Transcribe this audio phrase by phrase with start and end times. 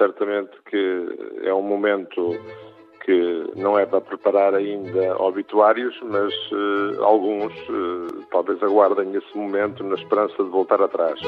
[0.00, 2.34] certamente que é um momento
[3.04, 9.84] que não é para preparar ainda obituários, mas uh, alguns uh, talvez aguardem esse momento
[9.84, 11.20] na esperança de voltar atrás.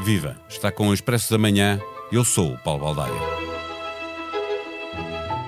[0.00, 0.36] Viva!
[0.48, 1.78] Está com o Expresso da Manhã.
[2.12, 3.43] Eu sou o Paulo Baldaia.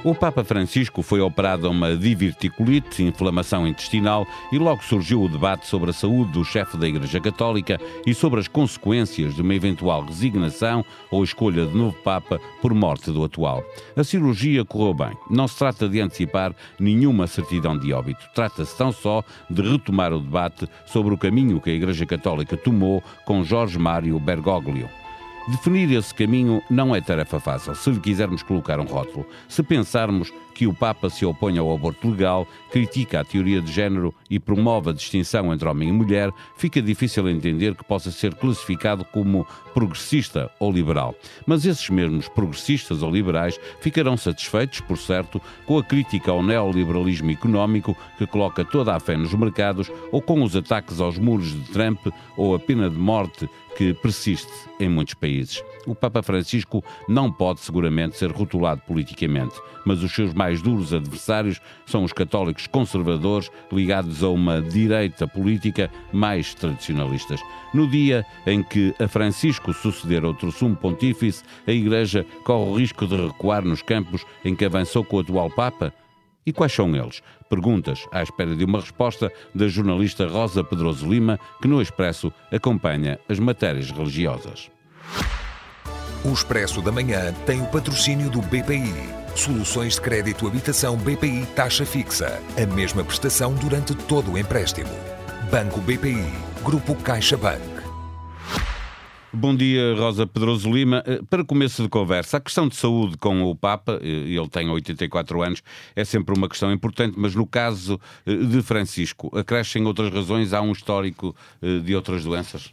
[0.07, 5.67] O Papa Francisco foi operado a uma diverticulite, inflamação intestinal, e logo surgiu o debate
[5.67, 7.77] sobre a saúde do chefe da Igreja Católica
[8.07, 13.11] e sobre as consequências de uma eventual resignação ou escolha de novo Papa por morte
[13.11, 13.65] do atual.
[13.97, 15.19] A cirurgia correu bem.
[15.29, 18.31] Não se trata de antecipar nenhuma certidão de óbito.
[18.33, 23.03] Trata-se tão só de retomar o debate sobre o caminho que a Igreja Católica tomou
[23.25, 24.89] com Jorge Mário Bergoglio.
[25.49, 29.25] Definir esse caminho não é tarefa fácil, se lhe quisermos colocar um rótulo.
[29.49, 34.13] Se pensarmos que o Papa se opõe ao aborto legal, critica a teoria de género
[34.29, 39.05] e promove a distinção entre homem e mulher, fica difícil entender que possa ser classificado
[39.05, 41.15] como progressista ou liberal.
[41.47, 47.31] Mas esses mesmos progressistas ou liberais ficarão satisfeitos, por certo, com a crítica ao neoliberalismo
[47.31, 51.71] económico que coloca toda a fé nos mercados ou com os ataques aos muros de
[51.71, 55.63] Trump ou a pena de morte que persiste em muitos países.
[55.87, 61.61] O Papa Francisco não pode seguramente ser rotulado politicamente, mas os seus mais duros adversários
[61.85, 67.41] são os católicos conservadores ligados a uma direita política mais tradicionalistas.
[67.73, 73.07] No dia em que a Francisco suceder outro sumo pontífice, a Igreja corre o risco
[73.07, 75.93] de recuar nos campos em que avançou com o atual Papa?
[76.47, 77.21] E quais são eles?
[77.51, 83.19] Perguntas à espera de uma resposta da jornalista Rosa Pedroso Lima, que no Expresso acompanha
[83.29, 84.71] as matérias religiosas.
[86.25, 88.95] O Expresso da Manhã tem o patrocínio do BPI.
[89.35, 92.41] Soluções de crédito habitação BPI taxa fixa.
[92.57, 94.91] A mesma prestação durante todo o empréstimo.
[95.51, 96.33] Banco BPI.
[96.65, 97.76] Grupo CaixaBank.
[99.39, 101.05] Bom dia, Rosa Pedroso Lima.
[101.07, 104.67] Eh, para começo de conversa, a questão de saúde com o Papa, eh, ele tem
[104.71, 105.63] 84 anos,
[105.95, 110.55] é sempre uma questão importante, mas no caso eh, de Francisco, acrescem outras razões?
[110.55, 111.37] Há um histórico
[111.85, 112.73] de outras doenças?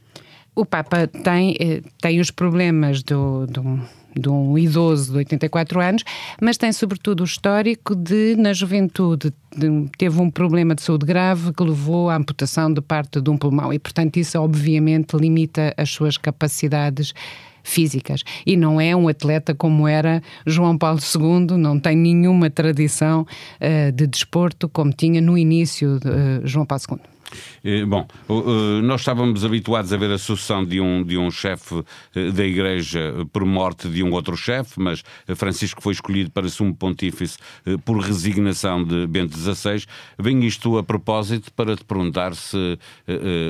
[0.56, 3.82] O Papa tem, eh, tem os problemas do, do
[4.16, 6.04] de um idoso de 84 anos,
[6.42, 11.52] mas tem sobretudo o histórico de, na juventude, de, teve um problema de saúde grave
[11.54, 15.90] que levou à amputação de parte de um pulmão e, portanto, isso obviamente limita as
[15.90, 17.14] suas capacidades
[17.64, 18.24] físicas.
[18.46, 23.92] E não é um atleta como era João Paulo II, não tem nenhuma tradição uh,
[23.92, 27.13] de desporto como tinha no início de uh, João Paulo II.
[27.64, 28.08] Eh, bom,
[28.84, 31.84] nós estávamos habituados a ver a sucessão de um, de um chefe
[32.16, 35.04] eh, da Igreja por morte de um outro chefe, mas
[35.36, 39.86] Francisco foi escolhido para sumo pontífice eh, por resignação de Bento XVI.
[40.20, 42.78] Vem isto a propósito para te perguntar se,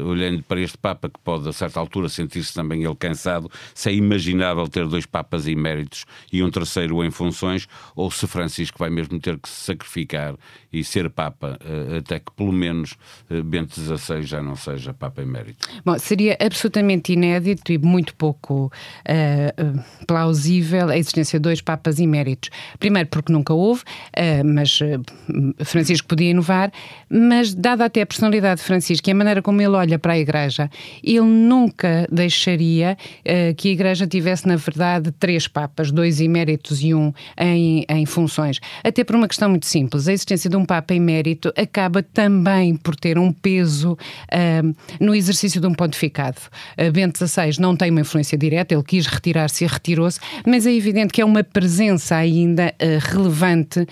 [0.05, 3.93] olhando para este Papa, que pode a certa altura sentir-se também ele cansado, se é
[3.93, 9.19] imaginável ter dois Papas eméritos e um terceiro em funções, ou se Francisco vai mesmo
[9.19, 10.35] ter que se sacrificar
[10.71, 11.59] e ser Papa,
[11.97, 12.95] até que pelo menos
[13.45, 15.67] Bento 16 já não seja Papa Emérito?
[15.85, 22.49] Bom, seria absolutamente inédito e muito pouco uh, plausível a existência de dois Papas Eméritos.
[22.79, 26.71] Primeiro, porque nunca houve, uh, mas uh, Francisco podia inovar,
[27.09, 30.19] mas dada até a personalidade de Francisco e a maneira como ele olha para a
[30.19, 30.69] Igreja,
[31.03, 32.97] ele nunca deixaria
[33.57, 38.59] que a Igreja tivesse, na verdade, três Papas, dois eméritos e um em, em funções.
[38.83, 40.07] Até por uma questão muito simples.
[40.07, 45.15] A existência de um Papa emérito acaba também por ter um peso peso uh, no
[45.15, 46.37] exercício de um pontificado.
[46.77, 50.73] Uh, Bento XVI não tem uma influência direta, ele quis retirar-se e retirou-se, mas é
[50.73, 53.87] evidente que é uma presença ainda uh, relevante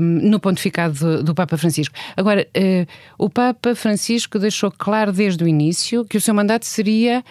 [0.00, 1.94] no pontificado do, do, Papa Francisco.
[2.16, 2.86] Agora, uh,
[3.18, 7.22] o Papa Francisco deixou claro desde o início que o seu mandato seria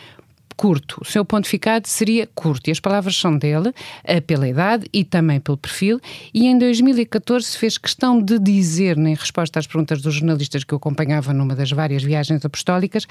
[0.55, 0.99] curto.
[1.01, 2.67] O seu pontificado seria curto.
[2.67, 5.99] E as palavras são dele, eh, pela idade e também pelo perfil.
[6.33, 10.77] E em 2014 fez questão de dizer, em resposta às perguntas dos jornalistas que eu
[10.77, 13.05] acompanhava numa das várias viagens apostólicas,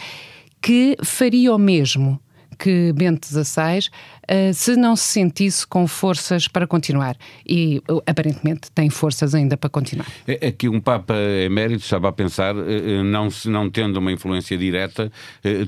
[0.61, 2.21] que faria o mesmo
[2.63, 3.89] que Bento XVI
[4.31, 7.17] uh, se não se sentisse com forças para continuar.
[7.45, 10.07] E uh, aparentemente tem forças ainda para continuar.
[10.29, 11.15] É, é que um Papa
[11.45, 15.11] emérito estava a pensar, uh, não, não tendo uma influência direta,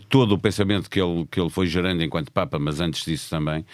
[0.08, 3.64] todo o pensamento que ele, que ele foi gerando enquanto Papa, mas antes disso também,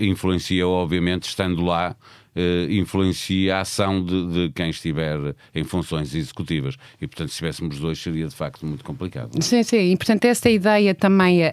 [0.00, 1.94] influencia obviamente estando lá
[2.36, 6.76] uh, influencia a ação de, de, quem estiver em funções executivas.
[7.00, 9.30] E, portanto, se tivéssemos dois, seria de facto muito complicado.
[9.34, 9.42] Não?
[9.42, 9.92] Sim, sim.
[9.92, 11.52] E, portanto, esta ideia também, a,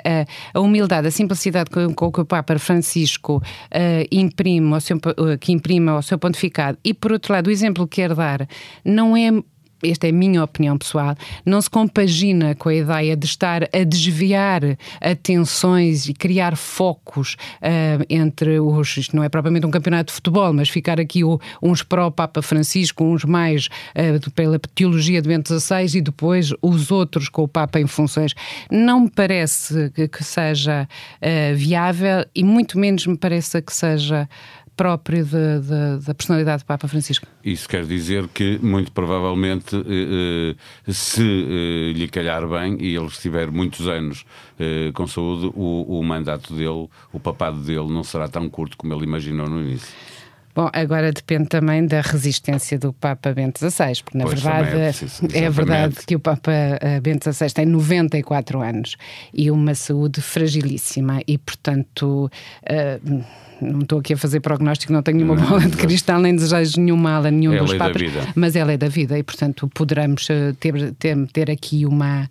[0.53, 4.99] a humildade, a simplicidade com, com que o Papa Francisco uh, imprime, ao seu,
[5.39, 8.47] que imprime ao seu pontificado, e, por outro lado, o exemplo que quer dar
[8.83, 9.31] não é
[9.83, 11.15] esta é a minha opinião pessoal,
[11.45, 14.61] não se compagina com a ideia de estar a desviar
[15.01, 18.97] atenções e criar focos uh, entre os.
[18.97, 22.41] Isto não é propriamente um campeonato de futebol, mas ficar aqui o, uns o Papa
[22.41, 27.47] Francisco, uns mais uh, pela teologia de Bento XVI e depois os outros com o
[27.47, 28.33] Papa em funções.
[28.71, 30.87] Não me parece que, que seja
[31.21, 34.27] uh, viável e muito menos me parece que seja
[34.75, 37.27] próprio de, de, da personalidade do Papa Francisco.
[37.43, 40.55] Isso quer dizer que, muito provavelmente, eh,
[40.87, 44.25] eh, se eh, lhe calhar bem e ele estiver muitos anos
[44.93, 49.03] com saúde, o, o mandato dele, o papado dele, não será tão curto como ele
[49.03, 49.93] imaginou no início.
[50.55, 54.93] Bom, agora depende também da resistência do Papa Bento XVI, porque na pois verdade é,
[54.93, 56.51] preciso, é, verdade que o Papa
[57.01, 58.95] Bento XVI tem 94 anos
[59.33, 62.31] e uma saúde fragilíssima e, portanto.
[62.63, 63.23] Uh,
[63.63, 67.11] não estou aqui a fazer prognóstico, não tenho nenhuma bola de cristal, nem desejo nenhuma
[67.11, 68.01] ala, nenhum ela dos é papas,
[68.35, 72.29] mas ela é da vida e, portanto, poderemos eh, ter, ter, ter aqui uma,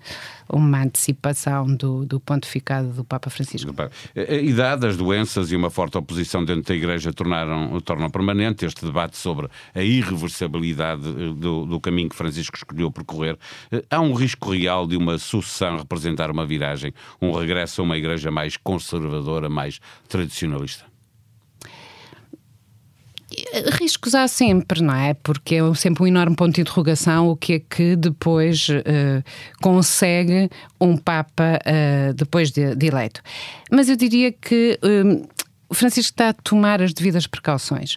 [0.49, 3.75] uma antecipação do, do pontificado do Papa Francisco.
[4.15, 8.85] A idade, as doenças e uma forte oposição dentro da Igreja tornaram, tornam permanente este
[8.85, 13.39] debate sobre a irreversibilidade eh, do, do caminho que Francisco escolheu percorrer.
[13.71, 17.97] Eh, há um risco real de uma sucessão representar uma viragem, um regresso a uma
[17.97, 20.92] Igreja mais conservadora, mais tradicionalista?
[23.79, 25.15] Riscos há sempre, não é?
[25.15, 29.23] Porque é sempre um enorme ponto de interrogação o que é que depois uh,
[29.61, 30.51] consegue
[30.81, 33.23] um Papa uh, depois de, de, eleito.
[33.71, 34.79] Mas eu diria que.
[34.83, 35.43] Um, eh,
[35.75, 37.97] Francisco está a tomar as devidas precauções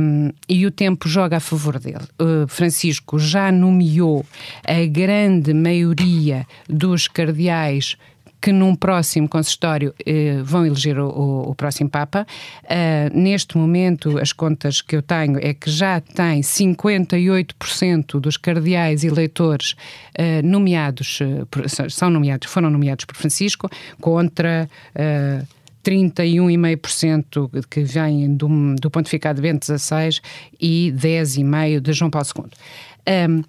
[0.00, 2.04] um, e o tempo joga a favor dele.
[2.20, 4.24] Uh, Francisco já nomeou
[4.64, 7.96] a grande maioria dos cardeais
[8.42, 12.26] que num próximo consistório eh, vão eleger o, o, o próximo Papa.
[12.64, 19.04] Uh, neste momento, as contas que eu tenho é que já tem 58% dos cardeais
[19.04, 19.76] eleitores
[20.18, 24.68] uh, nomeados, uh, são nomeados, foram nomeados por Francisco, contra.
[24.96, 25.46] Uh,
[25.84, 30.20] 31,5% que vêm do, do pontificado de Bento XVI
[30.60, 32.44] e 10,5% de João Paulo II.
[33.28, 33.42] Um,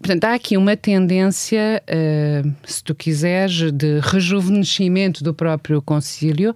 [0.00, 6.54] Portanto, há aqui uma tendência, uh, se tu quiseres, de rejuvenescimento do próprio concílio.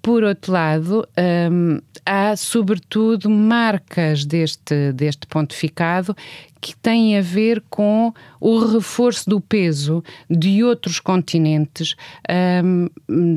[0.00, 1.06] Por outro lado,
[1.50, 6.16] um, há sobretudo marcas deste, deste pontificado
[6.60, 11.94] que têm a ver com o reforço do peso de outros continentes
[12.64, 12.88] um,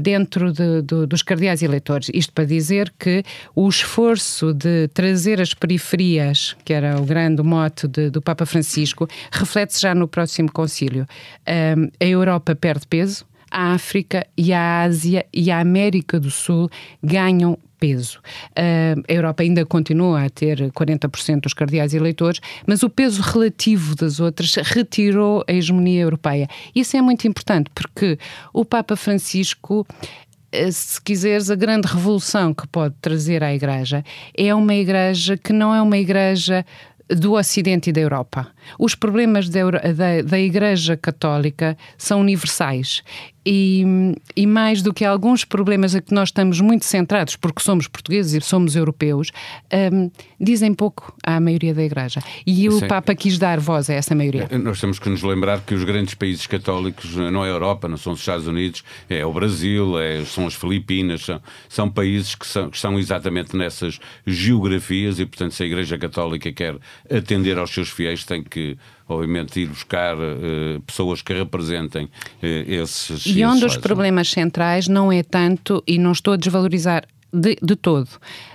[0.02, 2.10] dentro de, de, dos cardeais eleitores.
[2.14, 3.24] Isto para dizer que
[3.56, 9.08] o esforço de trazer as periferias, que era o grande mote de, do Papa Francisco,
[9.32, 11.06] reflete-se já no próximo concílio.
[11.48, 16.70] Um, a Europa perde peso, a África e a Ásia e a América do Sul
[17.04, 18.20] ganham peso.
[18.52, 23.96] Uh, a Europa ainda continua a ter 40% dos cardeais eleitores, mas o peso relativo
[23.96, 26.48] das outras retirou a hegemonia europeia.
[26.76, 28.20] Isso é muito importante porque
[28.54, 29.86] o Papa Francisco
[30.52, 34.04] eh, se quiseres, a grande revolução que pode trazer à Igreja
[34.38, 36.64] é uma Igreja que não é uma Igreja
[37.10, 38.48] do Ocidente e da Europa.
[38.80, 43.04] Os problemas da, da, da Igreja Católica são universais
[43.46, 43.84] e,
[44.36, 48.34] e, mais do que alguns problemas a que nós estamos muito centrados, porque somos portugueses
[48.34, 49.32] e somos europeus,
[49.94, 52.22] um, dizem pouco à maioria da Igreja.
[52.46, 52.88] E o Sim.
[52.88, 54.48] Papa quis dar voz a essa maioria.
[54.50, 57.88] Eh, nós temos que nos lembrar que os grandes países católicos não é a Europa,
[57.88, 62.36] não são os Estados Unidos, é o Brasil, é, são as Filipinas, são, são países
[62.36, 66.76] que são, que são exatamente nessas geografias e, portanto, se a Igreja Católica quer
[67.10, 68.78] atender aos seus fiéis, tem que
[69.14, 72.10] obviamente, ir buscar uh, pessoas que representem uh,
[72.42, 73.26] esses.
[73.26, 77.76] E um dos problemas centrais não é tanto, e não estou a desvalorizar de, de
[77.76, 78.10] todo,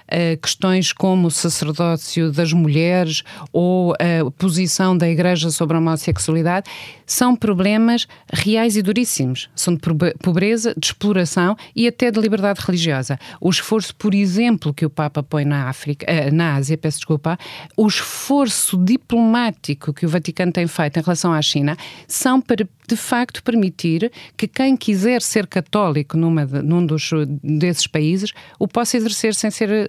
[0.06, 3.22] uh, questões como o sacerdócio das mulheres
[3.52, 6.70] ou a posição da Igreja sobre a homossexualidade,
[7.04, 9.48] são problemas reais e duríssimos.
[9.54, 9.80] São de
[10.22, 13.18] pobreza, de exploração e até de liberdade religiosa.
[13.40, 17.38] O esforço, por exemplo, que o Papa põe na África, uh, na Ásia, peço desculpa,
[17.76, 22.96] o esforço diplomático que o Vaticano tem feito em relação à China, são para de
[22.96, 27.10] facto permitir que quem quiser ser católico numa num dos,
[27.42, 29.88] desses países o possa exercer sem ser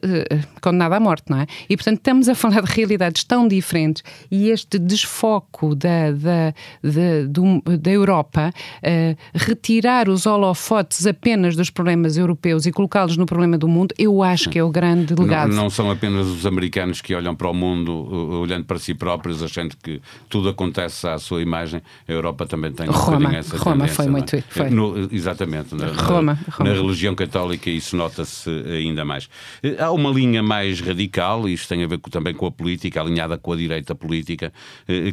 [0.62, 1.48] condenado à morte, não é?
[1.70, 7.78] E, portanto, estamos a falar de realidades tão diferentes e este desfoco da, da, da,
[7.78, 13.68] da Europa, uh, retirar os holofotes apenas dos problemas europeus e colocá-los no problema do
[13.68, 15.50] mundo, eu acho que é o grande legado.
[15.50, 17.94] Não, não são apenas os americanos que olham para o mundo,
[18.42, 21.82] olhando para si próprios, achando que tudo acontece à sua imagem.
[22.08, 24.10] A Europa também tem tem Roma, um essa Roma foi é?
[24.10, 24.44] muito.
[24.50, 24.70] Foi.
[24.70, 25.76] No, exatamente.
[25.76, 26.70] Na, Roma, Roma.
[26.70, 29.30] na religião católica isso nota-se ainda mais.
[29.80, 33.54] Há uma linha mais radical, isto tem a ver também com a política, alinhada com
[33.54, 34.54] a direita política,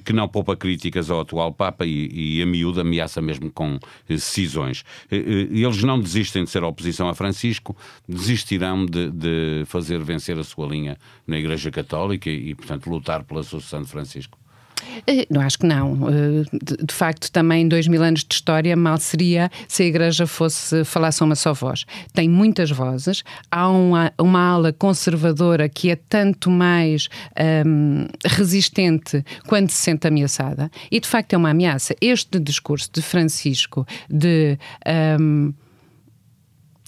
[0.04, 4.84] que não poupa críticas ao atual Papa e, e a miúda ameaça mesmo com decisões.
[5.10, 7.76] Eles não desistem de ser oposição a Francisco,
[8.08, 13.42] desistirão de, de fazer vencer a sua linha na Igreja Católica e, portanto, lutar pela
[13.42, 14.43] sucessão de Francisco?
[15.06, 16.08] Eh, não, acho que não.
[16.08, 16.44] Eh,
[16.84, 21.22] de, facto, também dois mil anos de história mal seria se a Igreja fosse falasse
[21.22, 21.84] uma só voz.
[22.12, 27.08] Tem muitas vozes, há uma, uma ala conservadora que é tanto mais
[27.66, 31.94] um, resistente quando se sente ameaçada, e de facto é uma ameaça.
[32.00, 34.58] Este discurso de Francisco de.
[35.20, 35.52] Um,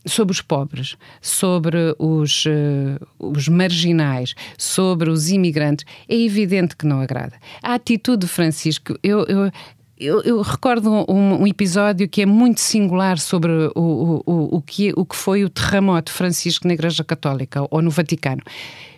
[0.06, 7.00] sobre os pobres, sobre os, uh, os marginais, sobre os imigrantes, é evidente que não
[7.00, 7.34] agrada.
[7.62, 9.50] A atitude de Francisco, eu, eu
[9.98, 14.60] eu, eu, recordo um, um, episódio que é muito singular sobre o, o, o, o,
[14.60, 18.42] que, o que foi o terremoto Francisco na Igreja Católica ou no Vaticano.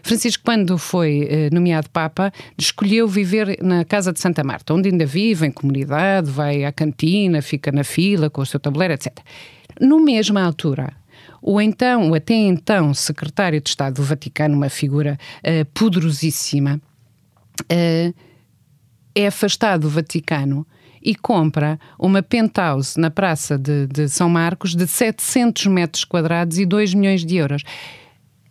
[0.02, 5.06] Francisco, quando foi eh, nomeado Papa, escolheu viver na Casa de Santa Marta, onde ainda
[5.06, 9.18] vive, em comunidade, vai à cantina, fica na fila com o seu tabuleiro, etc.
[9.80, 10.94] No mesma altura,
[11.40, 16.80] o então, até então secretário de Estado do Vaticano, uma figura uh, poderosíssima,
[17.62, 18.14] uh,
[19.14, 20.66] é afastado do Vaticano
[21.02, 26.66] e compra uma penthouse na Praça de, de, São Marcos de 700 metros quadrados e
[26.66, 27.62] 2 milhões de euros.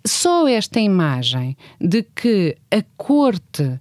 [0.05, 3.79] Só esta imagem de que a corte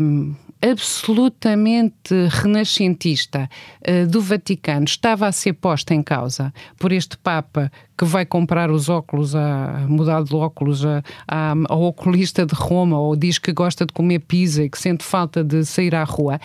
[0.00, 3.48] um, absolutamente renascentista
[3.86, 8.70] uh, do Vaticano estava a ser posta em causa por este Papa que vai comprar
[8.70, 13.52] os óculos, a, mudar de óculos a, a, ao oculista de Roma, ou diz que
[13.52, 16.40] gosta de comer pizza e que sente falta de sair à rua,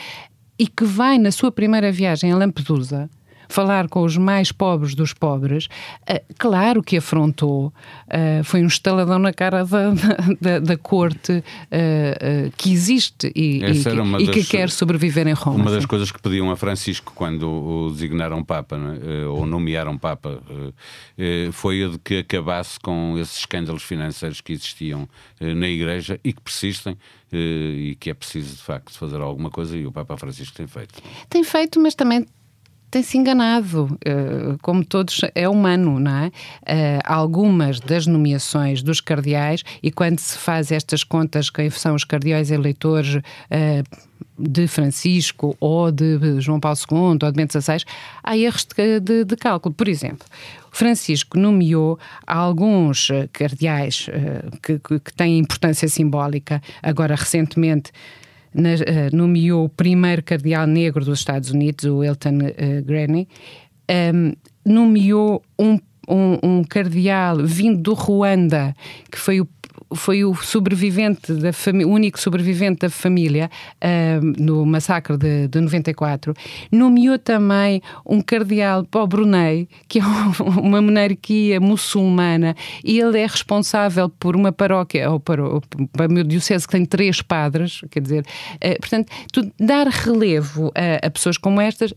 [0.59, 3.09] e que vai na sua primeira viagem a Lampedusa
[3.47, 5.67] falar com os mais pobres dos pobres,
[6.09, 9.91] uh, claro que afrontou, uh, foi um estaladão na cara da,
[10.41, 15.33] da, da corte uh, que existe e, e, que, e das, que, quer sobreviver em
[15.33, 15.63] Roma.
[15.63, 19.25] Uma das coisas que pediam a Francisco quando o designaram Papa, é?
[19.25, 20.41] ou nomearam Papa,
[21.51, 25.07] foi a de que acabasse com esses escândalos financeiros que existiam
[25.39, 26.97] na Igreja e que persistem
[27.31, 31.01] e que é preciso de facto fazer alguma coisa e o Papa Francisco tem feito.
[31.29, 32.25] Tem feito, mas também
[32.89, 36.27] tem-se enganado, uh, como todos, é humano, não é?
[36.27, 36.31] Uh,
[37.03, 42.51] algumas das nomeações dos cardeais, e quando se faz estas contas, quem são os cardeais
[42.51, 44.01] eleitores uh,
[44.37, 47.83] de Francisco ou de João Paulo II ou de Bento XVI,
[48.23, 49.73] há erros de, de, de cálculo.
[49.73, 50.25] Por exemplo,
[50.71, 54.09] Francisco nomeou alguns cardeais
[54.61, 57.91] que, que, que têm importância simbólica, agora recentemente
[59.11, 63.27] nomeou o primeiro cardeal negro dos Estados Unidos, o Elton uh, Granny,
[64.13, 64.33] um,
[64.65, 68.75] nomeou um, um, um, cardeal vindo do Ruanda,
[69.11, 69.45] que foi o
[69.93, 71.49] foi o sobrevivente da
[71.85, 76.33] o único sobrevivente da família uh, no massacre de, de 94,
[76.71, 80.03] nomeou também um cardeal para o Brunei, que é
[80.59, 85.43] uma monarquia muçulmana, e ele é responsável por uma paróquia, ou para,
[85.91, 88.25] para o meu diocese que tem três padres, quer dizer,
[88.55, 91.93] uh, portanto, tu, dar relevo a, a pessoas como estas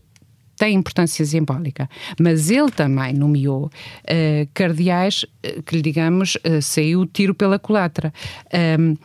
[0.59, 1.89] tem importância simbólica,
[2.19, 8.13] mas ele também nomeou uh, cardeais uh, que, digamos, uh, saiu tiro pela culatra.
[8.77, 8.95] Um,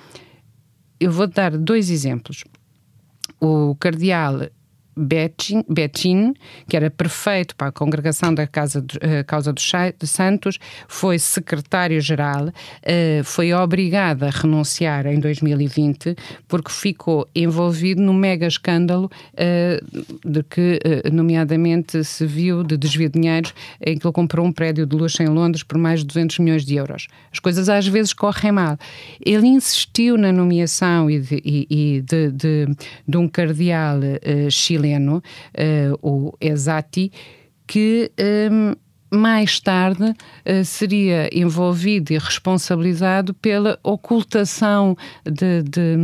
[0.98, 2.42] eu vou dar dois exemplos.
[3.40, 4.48] O cardeal
[4.96, 6.34] Betin, Betin,
[6.68, 9.72] que era prefeito para a congregação da Casa do, uh, Causa dos
[10.10, 18.46] Santos, foi secretário-geral, uh, foi obrigado a renunciar em 2020 porque ficou envolvido no mega
[18.46, 20.80] escândalo uh, de que,
[21.12, 25.22] nomeadamente, se viu de desvio de dinheiros em que ele comprou um prédio de luxo
[25.22, 27.08] em Londres por mais de 200 milhões de euros.
[27.32, 28.78] As coisas às vezes correm mal.
[29.24, 32.66] Ele insistiu na nomeação e de, e, e de, de,
[33.06, 34.00] de um cardeal
[34.50, 35.22] chileno chileno,
[35.56, 37.10] uh, o Esati,
[37.66, 38.12] que
[38.50, 38.74] um,
[39.14, 45.96] mais tarde uh, seria envolvido e responsabilizado pela ocultação de, de,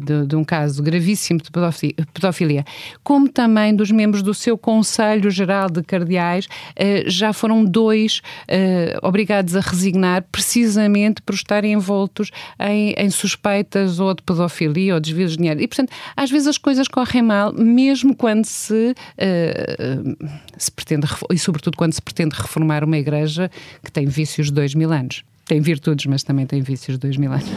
[0.00, 1.50] de, de, um caso gravíssimo de
[2.12, 2.64] pedofilia,
[3.02, 9.06] como também dos membros do seu Conselho Geral de Cardeais, uh, já foram dois uh,
[9.06, 15.32] obrigados a resignar precisamente por estarem envoltos em, em suspeitas ou de pedofilia ou desvios
[15.32, 15.60] de dinheiro.
[15.60, 18.94] E, portanto, às vezes as coisas correm mal, mesmo quando se,
[20.56, 21.06] se pretende
[21.40, 23.50] sobretudo quando se pretende reformar uma igreja
[23.84, 25.24] que tem vícios de dois mil anos.
[25.46, 27.50] Tem virtudes, mas também tem vícios de dois mil anos.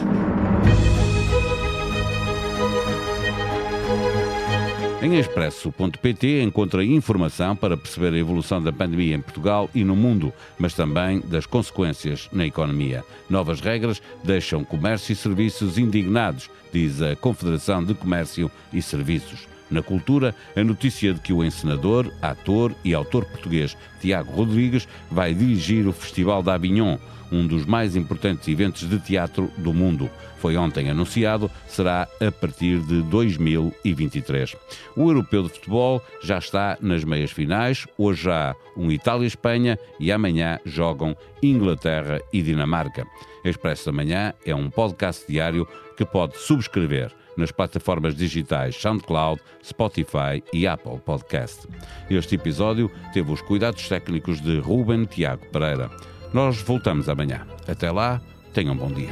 [5.04, 10.32] Em expresso.pt encontra informação para perceber a evolução da pandemia em Portugal e no mundo,
[10.58, 13.04] mas também das consequências na economia.
[13.28, 19.53] Novas regras deixam comércio e serviços indignados, diz a Confederação de Comércio e Serviços.
[19.74, 25.34] Na cultura, a notícia de que o encenador, ator e autor português Tiago Rodrigues vai
[25.34, 26.96] dirigir o Festival da Avignon,
[27.32, 30.08] um dos mais importantes eventos de teatro do mundo.
[30.38, 34.54] Foi ontem anunciado, será a partir de 2023.
[34.96, 37.84] O europeu de futebol já está nas meias finais.
[37.98, 43.04] Hoje há um Itália-Espanha e amanhã jogam Inglaterra e Dinamarca.
[43.44, 45.66] Expresso da Manhã é um podcast diário
[45.96, 51.66] que pode subscrever nas plataformas digitais SoundCloud, Spotify e Apple Podcast.
[52.10, 55.90] Este episódio teve os cuidados técnicos de Ruben Tiago Pereira.
[56.32, 57.46] Nós voltamos amanhã.
[57.68, 58.20] Até lá,
[58.52, 59.10] tenham um bom dia.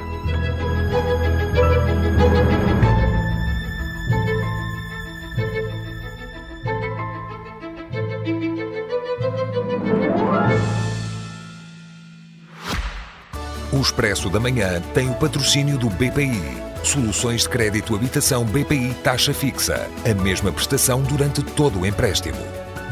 [13.73, 16.72] O Expresso da Manhã tem o patrocínio do BPI.
[16.83, 19.89] Soluções de crédito habitação BPI taxa fixa.
[20.05, 22.39] A mesma prestação durante todo o empréstimo.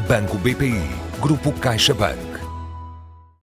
[0.07, 0.89] Banco BPI.
[1.19, 2.30] Grupo CaixaBank.